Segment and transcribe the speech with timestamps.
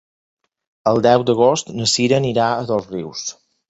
[0.93, 3.33] El deu d'agost na Sira anirà a Dosrius.